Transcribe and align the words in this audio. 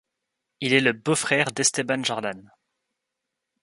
Il 0.61 0.73
est 0.73 0.79
le 0.79 0.93
beau-frère 0.93 1.51
d'Esteban 1.51 2.03
Jordán. 2.03 2.49